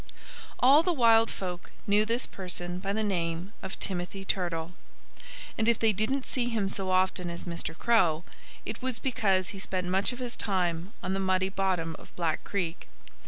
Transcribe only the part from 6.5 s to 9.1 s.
so often as Mr. Crow it was